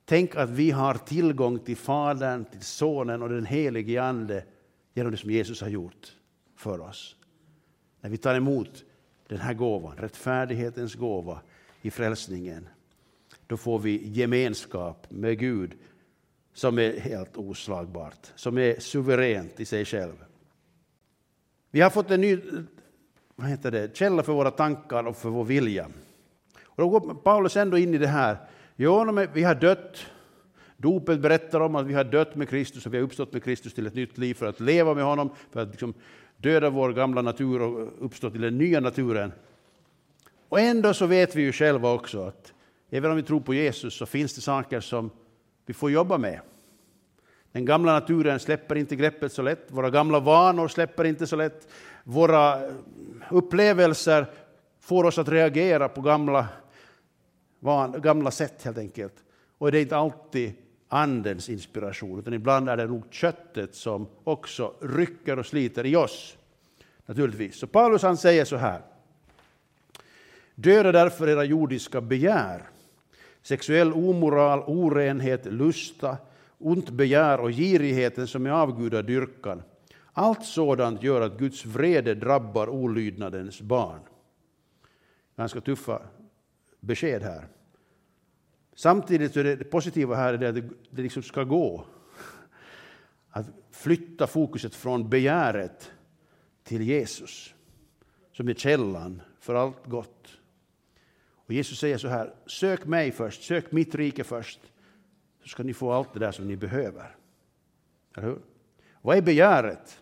[0.08, 4.44] Tänk att vi har tillgång till Fadern, till Sonen och den helige Ande
[4.94, 6.16] genom det som Jesus har gjort
[6.56, 7.16] för oss.
[8.00, 8.84] När vi tar emot
[9.28, 11.40] den här gåvan, rättfärdighetens gåva
[11.82, 12.68] i frälsningen,
[13.46, 15.74] då får vi gemenskap med Gud
[16.54, 20.24] som är helt oslagbart, som är suveränt i sig själv.
[21.70, 22.40] Vi har fått en ny
[23.36, 25.90] vad heter det, källa för våra tankar och för vår vilja.
[26.64, 28.36] Och då går Paulus ändå in i det här.
[28.76, 30.06] Jo, vi har dött,
[30.76, 33.74] Dopet berättar om att vi har dött med Kristus och vi har uppstått med Kristus
[33.74, 35.94] till ett nytt liv för att leva med honom, för att liksom
[36.36, 39.32] döda vår gamla natur och uppstå till den nya naturen.
[40.48, 42.52] Och ändå så vet vi ju själva också att
[42.90, 45.10] även om vi tror på Jesus så finns det saker som
[45.66, 46.40] vi får jobba med.
[47.52, 51.68] Den gamla naturen släpper inte greppet så lätt, våra gamla vanor släpper inte så lätt,
[52.04, 52.60] våra
[53.30, 54.26] upplevelser
[54.80, 56.46] får oss att reagera på gamla,
[57.66, 59.24] van, gamla sätt helt enkelt.
[59.58, 60.52] Och det är inte alltid
[60.88, 66.36] andens inspiration, utan ibland är det nog köttet som också rycker och sliter i oss.
[67.06, 67.58] Naturligtvis.
[67.58, 68.82] Så Paulus han säger så här.
[70.54, 72.62] Döda därför era jordiska begär,
[73.42, 76.16] sexuell omoral, orenhet, lusta,
[76.58, 79.62] ont begär och girigheten som är avgudadyrkan.
[80.12, 84.00] Allt sådant gör att Guds vrede drabbar olydnadens barn.
[85.36, 86.02] Ganska tuffa
[86.80, 87.55] besked här.
[88.76, 91.86] Samtidigt är det, positiva här är att det liksom ska gå.
[93.30, 95.92] Att flytta fokuset från begäret
[96.64, 97.54] till Jesus,
[98.32, 100.28] som är källan för allt gott.
[101.46, 104.60] Och Jesus säger så här, sök mig först, sök mitt rike först,
[105.42, 107.16] så ska ni få allt det där som ni behöver.
[108.16, 108.38] Eller hur?
[109.02, 110.00] Vad är begäret?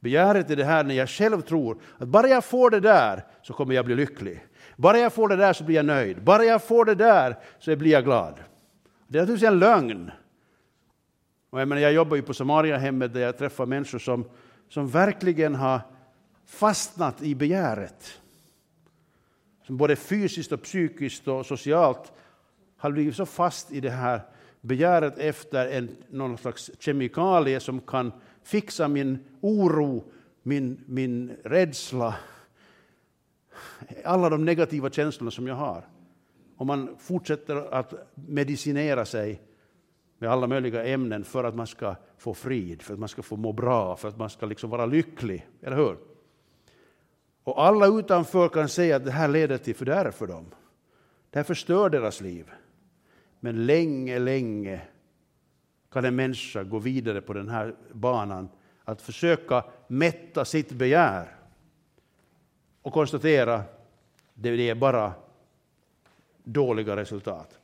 [0.00, 3.52] Begäret är det här när jag själv tror att bara jag får det där så
[3.52, 4.44] kommer jag bli lycklig.
[4.76, 6.22] Bara jag får det där så blir jag nöjd.
[6.22, 8.34] Bara jag får det där så blir jag glad.
[9.08, 10.10] Det är naturligtvis en lögn.
[11.50, 14.24] Och jag, menar, jag jobbar ju på Samariahemmet där jag träffar människor som,
[14.68, 15.80] som verkligen har
[16.46, 18.20] fastnat i begäret.
[19.66, 22.12] Som både fysiskt och psykiskt och socialt
[22.76, 24.20] har blivit så fast i det här
[24.60, 30.04] begäret efter en, någon slags kemikalie som kan fixa min oro,
[30.42, 32.14] min, min rädsla,
[34.04, 35.88] alla de negativa känslorna som jag har.
[36.56, 39.40] Om man fortsätter att medicinera sig
[40.18, 43.36] med alla möjliga ämnen för att man ska få frid, för att man ska få
[43.36, 45.48] må bra, för att man ska liksom vara lycklig.
[45.62, 45.96] Eller hur?
[47.44, 50.46] Och alla utanför kan säga att det här leder till fördärv för dem.
[51.30, 52.50] Det här förstör deras liv.
[53.40, 54.80] Men länge, länge
[55.92, 58.48] kan en människa gå vidare på den här banan
[58.84, 61.36] att försöka mätta sitt begär
[62.84, 63.88] och konstatera att
[64.34, 65.12] det är bara
[66.44, 67.58] dåliga resultat.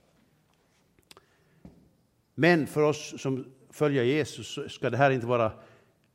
[2.34, 5.52] Men för oss som följer Jesus ska det här inte vara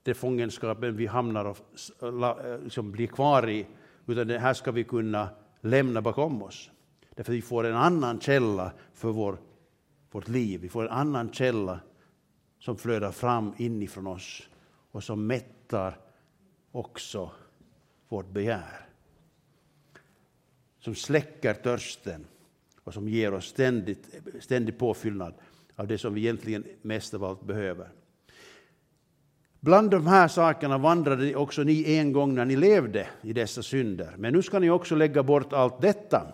[0.04, 1.58] det fångenskapen vi hamnar och
[2.02, 3.68] eh, liksom blir kvar i,
[4.06, 5.30] utan det här ska vi kunna
[5.62, 6.72] lämna bakom oss.
[7.16, 9.38] Därför att vi får en annan källa för vår,
[10.12, 10.62] vårt liv.
[10.62, 11.80] Vi får en annan källa
[12.60, 14.50] som flödar fram inifrån oss
[14.92, 16.00] och som mättar
[16.72, 17.32] också
[18.08, 18.86] vårt begär.
[20.86, 22.26] Som släcker törsten
[22.84, 25.34] och som ger oss ständigt, ständig påfyllnad
[25.76, 27.90] av det som vi egentligen mest av allt behöver.
[29.60, 34.14] Bland de här sakerna vandrade också ni en gång när ni levde i dessa synder.
[34.18, 36.34] Men nu ska ni också lägga bort allt detta.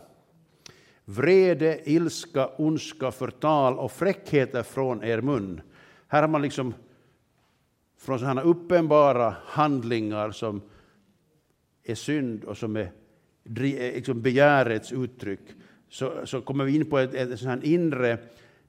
[1.06, 5.62] Vrede, ilska, ondska, förtal och fräckheter från er mun.
[6.08, 6.74] Här har man liksom
[7.98, 10.62] från sådana uppenbara handlingar som
[11.84, 12.92] är synd och som är
[13.45, 13.54] Eh,
[13.95, 15.41] liksom begärets uttryck,
[15.89, 18.17] så, så kommer vi in på ett, ett sådant inre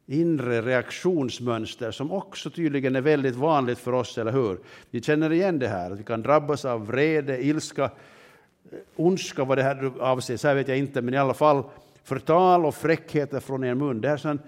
[0.07, 4.59] inre reaktionsmönster som också tydligen är väldigt vanligt för oss, eller hur?
[4.91, 9.59] Vi känner igen det här, att vi kan drabbas av vrede, ilska, eh, ondska, vad
[9.59, 11.65] det här avser, så här vet jag inte, men i alla fall
[12.05, 14.01] förtal och fräckheter från er mun.
[14.01, 14.39] Det här är sån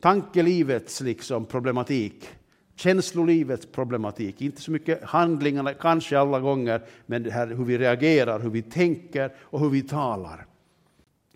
[0.00, 2.28] tankelivets liksom problematik,
[2.76, 4.42] känslolivets problematik.
[4.42, 8.62] Inte så mycket handlingarna, kanske alla gånger, men det här hur vi reagerar, hur vi
[8.62, 10.46] tänker och hur vi talar.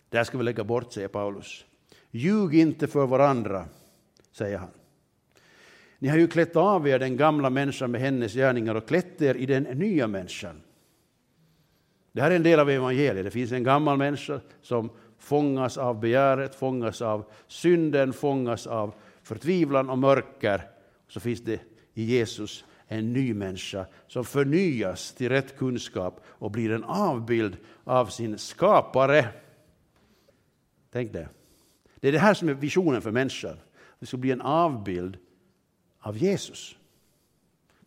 [0.09, 1.65] Det här ska vi lägga bort, säger Paulus.
[2.11, 3.65] Ljug inte för varandra,
[4.33, 4.69] säger han.
[5.99, 9.35] Ni har ju klätt av er den gamla människan med hennes gärningar och klätt er
[9.35, 10.61] i den nya människan.
[12.13, 13.25] Det här är en del av evangeliet.
[13.25, 19.91] Det finns en gammal människa som fångas av begäret, fångas av synden, fångas av förtvivlan
[19.91, 20.78] och mörker.
[21.09, 21.61] Så finns det
[21.95, 28.07] i Jesus en ny människa som förnyas till rätt kunskap och blir en avbild av
[28.07, 29.29] sin skapare.
[30.91, 31.29] Tänk det.
[31.97, 33.57] Det är det här som är visionen för människan.
[33.99, 35.17] Det ska bli en avbild
[36.01, 36.77] av Jesus.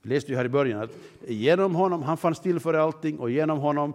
[0.01, 0.91] Vi läste ju här i början att
[1.27, 3.93] genom honom, han fanns till för allting och genom honom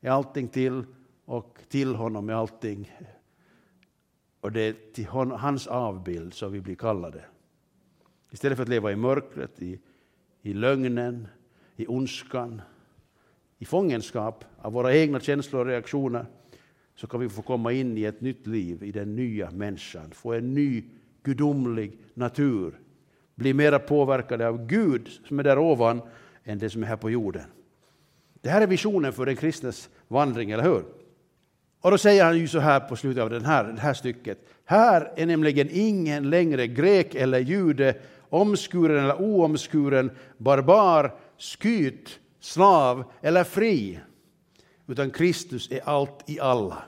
[0.00, 0.84] är allting till
[1.24, 2.92] och till honom är allting.
[4.40, 7.24] Och det är till hans avbild som vi blir kallade.
[8.34, 9.78] Istället för att leva i mörkret, i,
[10.42, 11.28] i lögnen,
[11.76, 12.62] i ondskan,
[13.58, 16.26] i fångenskap av våra egna känslor och reaktioner
[16.94, 20.32] så kan vi få komma in i ett nytt liv, i den nya människan, få
[20.32, 20.84] en ny
[21.22, 22.80] gudomlig natur.
[23.34, 26.00] Bli mera påverkade av Gud som är där ovan
[26.44, 27.46] än det som är här på jorden.
[28.40, 30.84] Det här är visionen för den kristnes vandring, eller hur?
[31.80, 34.38] Och då säger han ju så här på slutet av den här, det här stycket.
[34.64, 37.94] Här är nämligen ingen längre grek eller jude,
[38.28, 44.00] omskuren eller oomskuren, barbar, skyt, slav eller fri.
[44.86, 46.82] Utan Kristus är allt i alla.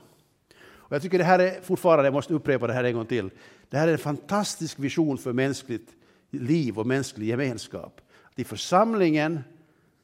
[0.59, 3.29] Och jag tycker det här är fortfarande, jag måste upprepa det här en gång till,
[3.69, 5.89] det här är en fantastisk vision för mänskligt
[6.31, 8.01] liv och mänsklig gemenskap.
[8.35, 9.43] I församlingen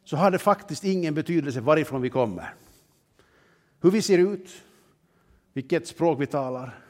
[0.04, 2.54] så har det faktiskt ingen betydelse varifrån vi kommer.
[3.82, 4.50] Hur vi ser ut,
[5.54, 6.83] vilket språk vi talar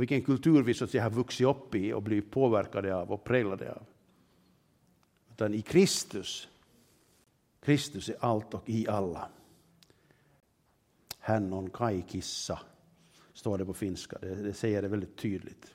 [0.00, 3.12] och vilken kultur vi så att säga har vuxit upp i och blivit påverkade av
[3.12, 3.86] och präglade av.
[5.32, 6.48] Utan i Kristus,
[7.60, 9.28] Kristus är allt och i alla.
[11.18, 12.58] Hän on kaikissa,
[13.32, 14.18] står det på finska.
[14.20, 15.74] Det, det säger det väldigt tydligt.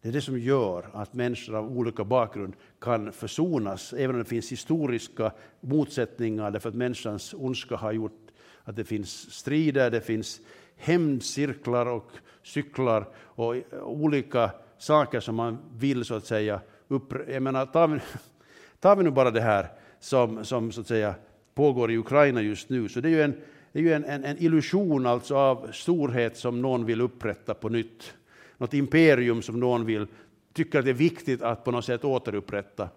[0.00, 4.28] Det är det som gör att människor av olika bakgrund kan försonas, även om det
[4.28, 8.30] finns historiska motsättningar, därför att människans ondska har gjort
[8.62, 10.40] att det finns strider, det finns
[10.78, 12.12] hämndcirklar och
[12.48, 17.32] cyklar och olika saker som man vill så att säga upprätta.
[17.32, 18.00] Jag menar, tar vi,
[18.80, 19.68] tar vi nu bara det här
[20.00, 21.14] som, som så att säga
[21.54, 23.36] pågår i Ukraina just nu, så det är ju en,
[23.72, 27.68] det är ju en, en, en illusion alltså av storhet som någon vill upprätta på
[27.68, 28.14] nytt.
[28.56, 30.06] Något imperium som någon vill
[30.52, 32.88] tycker att det är viktigt att på något sätt återupprätta.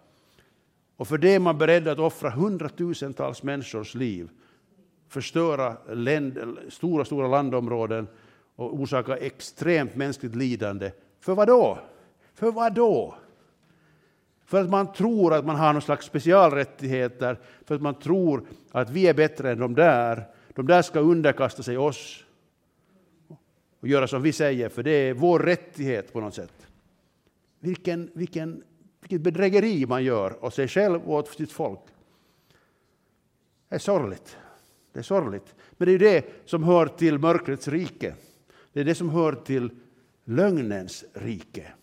[0.97, 4.29] Och för det är man beredd att offra hundratusentals människors liv
[5.11, 8.07] förstöra länd, stora, stora landområden
[8.61, 10.91] och orsakar extremt mänskligt lidande.
[11.19, 11.79] För vad då?
[12.33, 13.15] För vad då?
[14.45, 18.89] För att man tror att man har någon slags specialrättigheter, för att man tror att
[18.89, 20.27] vi är bättre än de där.
[20.55, 22.25] De där ska underkasta sig oss
[23.79, 26.67] och göra som vi säger, för det är vår rättighet på något sätt.
[27.59, 28.63] Vilken, vilken,
[28.99, 31.79] vilket bedrägeri man gör åt sig själv och åt sitt folk.
[33.69, 34.37] Det är sorgligt.
[34.93, 35.55] Det är sorgligt.
[35.71, 38.15] Men det är det som hör till mörkrets rike.
[38.73, 39.69] Det är det som hör till
[40.23, 41.73] lögnens rike.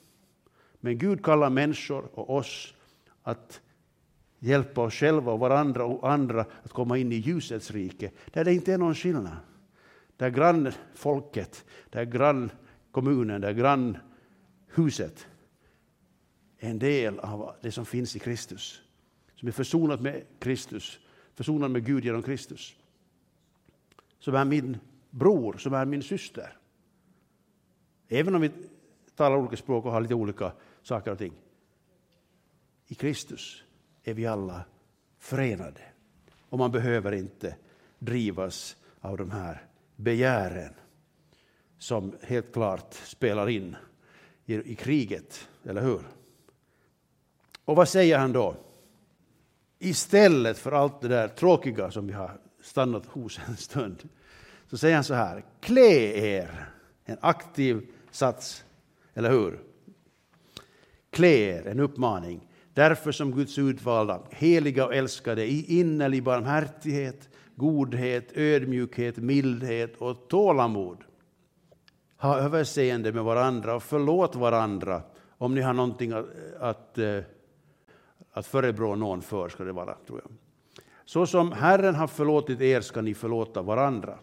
[0.81, 2.75] Men Gud kallar människor och oss
[3.23, 3.61] att
[4.39, 8.55] hjälpa oss själva och varandra och andra att komma in i ljusets rike, där det
[8.55, 9.37] inte är någon skillnad.
[10.17, 15.27] Där grannfolket, där grannkommunen, där grannhuset
[16.59, 18.83] är en del av det som finns i Kristus.
[19.35, 20.99] Som är försonat med Kristus,
[21.35, 22.77] försonad med Gud genom Kristus
[24.19, 24.77] som är min
[25.11, 26.57] bror, som är min syster.
[28.09, 28.51] Även om vi
[29.17, 31.33] talar olika språk och har lite olika saker och ting.
[32.87, 33.63] I Kristus
[34.05, 34.65] är vi alla
[35.19, 35.81] förenade.
[36.49, 37.57] Och man behöver inte
[37.99, 39.67] drivas av de här
[39.97, 40.75] begären
[41.79, 43.77] som helt klart spelar in
[44.47, 46.01] i, i kriget, eller hur?
[47.65, 48.57] Och vad säger han då?
[49.79, 54.09] Istället för allt det där tråkiga som vi har stannat hos en stund,
[54.67, 56.71] så säger han så här, klä er,
[57.05, 58.65] en aktiv sats,
[59.15, 59.61] eller hur?
[61.11, 62.49] Klä er, en uppmaning.
[62.75, 71.05] Därför som Guds utvalda, heliga och älskade i innerlig barmhärtighet, godhet, ödmjukhet, mildhet och tålamod.
[72.17, 75.03] Ha överseende med varandra och förlåt varandra
[75.39, 76.27] om ni har någonting att,
[76.61, 77.21] att, eh,
[78.33, 80.33] att förebrå någon för, ska det vara, tror jag.
[81.05, 84.19] Så som Herren har förlåtit er ska ni förlåta varandra.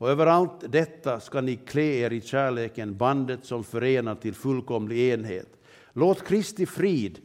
[0.00, 5.48] Och överallt detta ska ni klä er i kärleken, bandet som förenar till fullkomlig enhet.
[5.92, 7.18] Låt Kristi frid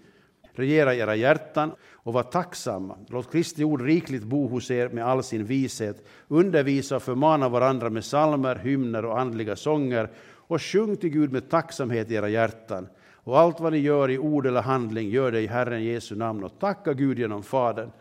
[0.54, 2.98] regera era hjärtan och var tacksamma.
[3.08, 6.06] Låt Kristi ord rikligt bo hos er med all sin vishet.
[6.28, 11.50] Undervisa och förmana varandra med salmer, hymner och andliga sånger och sjung till Gud med
[11.50, 12.88] tacksamhet i era hjärtan.
[13.14, 16.44] Och allt vad ni gör i ord eller handling, gör det i Herren Jesu namn
[16.44, 17.92] och tacka Gud genom Fadern.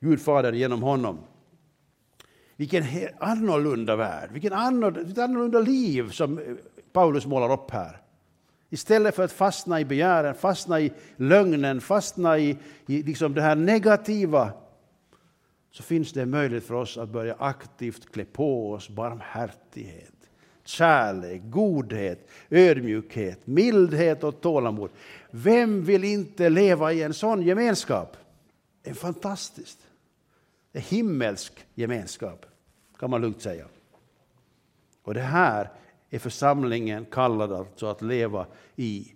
[0.00, 1.18] Gud Fadern genom honom.
[2.56, 2.84] Vilken
[3.18, 6.44] annorlunda värld, vilken annorlunda, annorlunda liv som eh,
[6.92, 8.02] Paulus målar upp här.
[8.70, 12.56] Istället för att fastna i begären, fastna i lögnen, fastna i,
[12.86, 14.52] i liksom det här negativa
[15.70, 20.14] så finns det en möjlighet för oss att börja aktivt klä på oss barmhärtighet,
[20.64, 24.90] kärlek, godhet, ödmjukhet, mildhet och tålamod.
[25.30, 28.16] Vem vill inte leva i en sån gemenskap?
[28.82, 29.78] Det är fantastiskt.
[30.72, 32.46] Det är himmelsk gemenskap,
[33.02, 33.66] kan man lugnt säga.
[35.02, 35.70] Och det här
[36.10, 38.46] är församlingen kallad alltså att leva
[38.76, 39.12] i.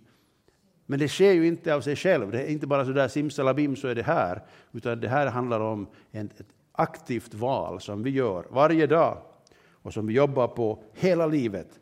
[0.85, 2.31] Men det sker ju inte av sig själv.
[2.31, 4.41] Det är inte bara så där simsalabim så är det här.
[4.71, 9.21] Utan det här handlar om ett aktivt val som vi gör varje dag
[9.69, 11.79] och som vi jobbar på hela livet.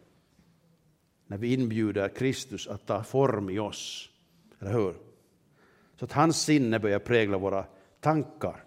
[1.27, 4.09] när vi inbjuder Kristus att ta form i oss.
[4.59, 4.95] Eller hur?
[5.99, 7.65] Så att hans sinne börjar prägla våra
[7.99, 8.63] tankar.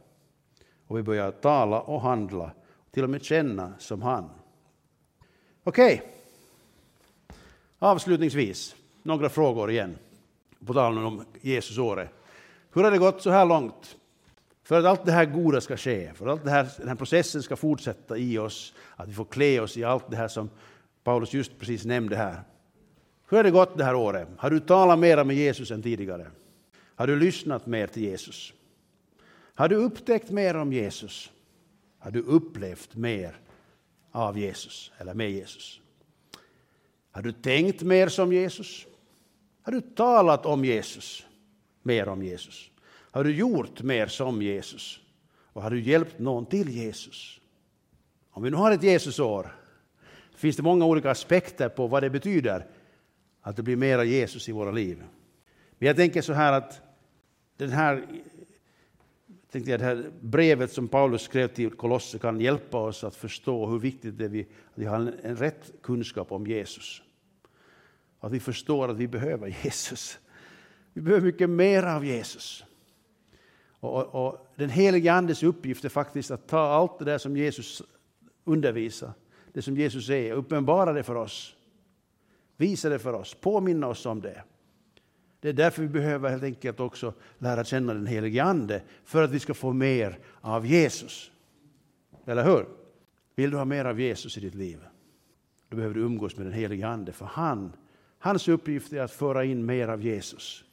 [0.87, 2.53] Och vi börjar tala och handla,
[2.91, 4.31] till och med känna som han.
[5.65, 5.95] Okej.
[5.95, 6.07] Okay.
[7.79, 9.99] Avslutningsvis, några frågor igen.
[10.67, 12.11] På tal om Jesusåret.
[12.73, 13.97] Hur har det gått så här långt?
[14.63, 16.95] För att allt det här goda ska ske, för att allt det här, den här
[16.95, 20.51] processen ska fortsätta i oss, att vi får klä oss i allt det här som
[21.05, 22.43] Paulus just precis nämnde här.
[23.29, 24.29] Hur har det gått det här året?
[24.39, 26.31] Har du talat mer med Jesus än tidigare?
[26.95, 28.53] Har du lyssnat mer till Jesus?
[29.55, 31.31] Har du upptäckt mer om Jesus?
[31.99, 33.41] Har du upplevt mer
[34.13, 35.81] av Jesus eller med Jesus?
[37.11, 38.87] Har du tänkt mer som Jesus?
[39.63, 41.27] Har du talat om Jesus?
[41.83, 42.71] Mer om Jesus?
[42.87, 45.01] Har du gjort mer som Jesus?
[45.53, 47.41] Och har du hjälpt någon till Jesus?
[48.31, 49.57] Om vi nu har ett Jesusår
[50.35, 52.67] finns det många olika aspekter på vad det betyder
[53.41, 55.03] att det blir mera Jesus i våra liv.
[55.79, 56.81] Men jag tänker så här att
[57.57, 58.07] den här,
[59.51, 63.67] tänkte jag, det här brevet som Paulus skrev till Kolosser kan hjälpa oss att förstå
[63.67, 67.03] hur viktigt det är att vi har en, rätt kunskap om Jesus.
[68.21, 70.19] Att vi förstår att vi behöver Jesus.
[70.93, 72.65] Vi behöver mycket mer av Jesus.
[73.81, 77.37] Och, och, och den helige Andes uppgift är faktiskt att ta allt det där som
[77.37, 77.83] Jesus
[78.45, 79.13] undervisar,
[79.53, 81.55] det som Jesus är, och uppenbara det för oss.
[82.57, 84.43] Visa det för oss, påminna oss om det.
[85.41, 89.31] Det är därför vi behöver helt enkelt också lära känna den helige Ande, för att
[89.31, 91.31] vi ska få mer av Jesus.
[92.25, 92.67] Eller hur?
[93.35, 94.79] Vill du ha mer av Jesus i ditt liv?
[95.69, 97.73] Då behöver du umgås med den helige Ande, för han,
[98.19, 100.65] hans uppgift är att föra in mer av Jesus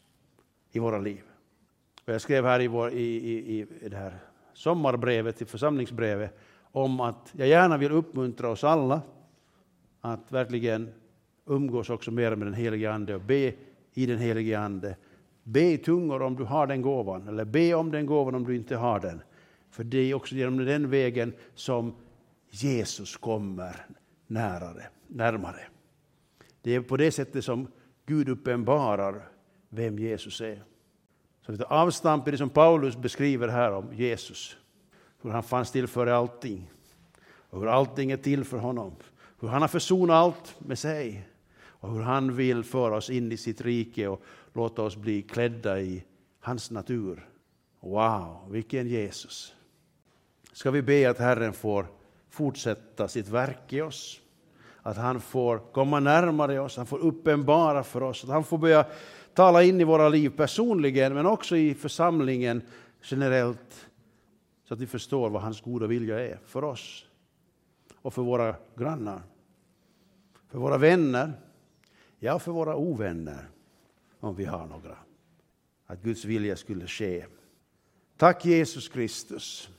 [0.72, 1.22] i våra liv.
[2.06, 4.20] Och jag skrev här i, vår, i, i, i det här
[4.54, 6.38] sommarbrevet, i församlingsbrevet,
[6.72, 9.02] om att jag gärna vill uppmuntra oss alla
[10.02, 10.94] att verkligen
[11.46, 13.54] umgås också mer med den helige Ande och be
[13.96, 14.96] i den helige Ande.
[15.44, 18.56] Be i tungor om du har den gåvan, eller be om den gåvan om du
[18.56, 19.22] inte har den.
[19.70, 21.96] För det är också genom den vägen som
[22.50, 23.86] Jesus kommer
[24.28, 25.62] närare, närmare.
[26.62, 27.68] Det är på det sättet som
[28.06, 29.28] Gud uppenbarar
[29.70, 30.64] vem Jesus är.
[31.46, 34.58] Så vi tar avstamp i det som Paulus beskriver här om Jesus.
[35.22, 36.72] Hur han fanns till för allting.
[37.26, 38.96] Och hur allting är till för honom.
[39.40, 41.28] Hur han har försonat allt med sig.
[41.86, 44.22] Och hur han vill föra oss in i sitt rike och
[44.54, 46.04] låta oss bli klädda i
[46.40, 47.30] hans natur.
[47.80, 49.54] Wow, vilken Jesus!
[50.52, 51.88] Ska vi be att Herren får
[52.30, 54.22] fortsätta sitt verk i oss.
[54.82, 58.86] Att han får komma närmare oss, han får uppenbara för oss, att han får börja
[59.34, 62.62] tala in i våra liv personligen, men också i församlingen
[63.02, 63.88] generellt,
[64.68, 67.06] så att vi förstår vad hans goda vilja är för oss
[68.02, 69.22] och för våra grannar,
[70.52, 71.34] för våra vänner,
[72.26, 73.50] ja, för våra ovänner,
[74.20, 74.98] om vi har några.
[75.86, 77.26] Att Guds vilja skulle ske.
[78.18, 79.70] Tack Jesus Kristus.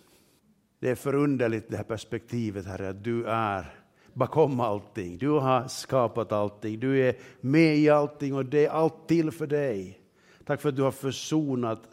[0.78, 3.74] Det är förunderligt det här perspektivet, Herre, att du är
[4.12, 5.18] bakom allting.
[5.18, 9.46] Du har skapat allting, du är med i allting och det är allt till för
[9.46, 10.00] dig.
[10.44, 11.88] Tack för att du har försonat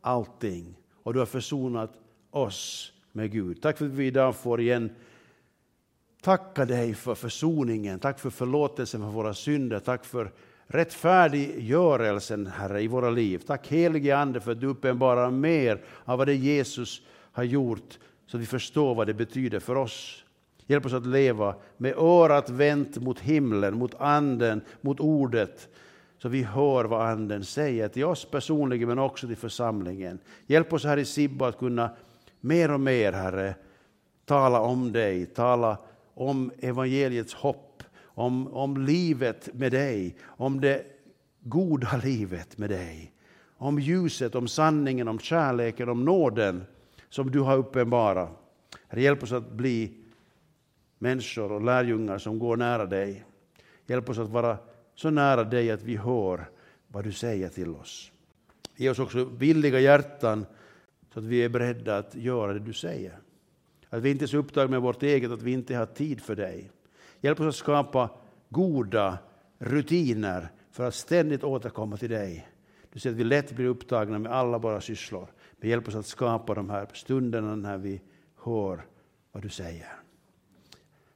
[0.00, 1.92] allting och du har försonat
[2.30, 3.62] oss med Gud.
[3.62, 4.90] Tack för att vi idag får igen
[6.24, 7.98] tacka dig för försoningen.
[7.98, 9.78] Tack för förlåtelsen för våra synder.
[9.78, 10.32] Tack för
[10.66, 13.42] rättfärdiggörelsen, Herre, i våra liv.
[13.46, 17.02] Tack helige Ande för att du uppenbarar mer av vad det Jesus
[17.32, 20.24] har gjort så att vi förstår vad det betyder för oss.
[20.66, 25.68] Hjälp oss att leva med örat vänt mot himlen, mot anden, mot ordet.
[26.18, 30.18] Så vi hör vad anden säger till oss personligen men också till församlingen.
[30.46, 31.90] Hjälp oss här i Sibba att kunna
[32.40, 33.54] mer och mer, Herre,
[34.24, 35.78] tala om dig, tala
[36.14, 40.86] om evangeliets hopp, om, om livet med dig, om det
[41.40, 43.12] goda livet med dig.
[43.56, 46.64] Om ljuset, om sanningen, om kärleken, om nåden
[47.08, 48.30] som du har uppenbarat.
[48.88, 49.96] Herre, hjälp oss att bli
[50.98, 53.24] människor och lärjungar som går nära dig.
[53.86, 54.58] Hjälp oss att vara
[54.94, 56.44] så nära dig att vi hör
[56.88, 58.12] vad du säger till oss.
[58.76, 60.46] Ge oss också villiga hjärtan
[61.12, 63.18] så att vi är beredda att göra det du säger.
[63.94, 66.36] Att vi inte är så upptagna med vårt eget att vi inte har tid för
[66.36, 66.70] dig.
[67.20, 68.10] Hjälp oss att skapa
[68.48, 69.18] goda
[69.58, 72.48] rutiner för att ständigt återkomma till dig.
[72.92, 75.28] Du ser att vi lätt blir upptagna med alla våra sysslor.
[75.60, 78.00] Men hjälp oss att skapa de här stunderna när vi
[78.44, 78.86] hör
[79.32, 79.92] vad du säger.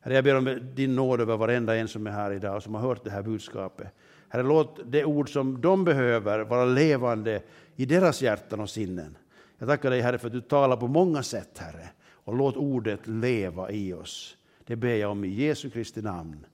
[0.01, 2.75] Herre, jag ber om din nåd över varenda en som är här idag och som
[2.75, 3.95] har hört det här budskapet.
[4.29, 7.43] Herre, låt det ord som de behöver vara levande
[7.77, 9.17] i deras hjärtan och sinnen.
[9.59, 11.89] Jag tackar dig Herre för att du talar på många sätt, Herre.
[12.29, 14.37] Och låt ordet leva i oss.
[14.65, 16.47] Det ber jag om i Jesu Kristi namn.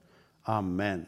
[0.43, 1.05] Amen.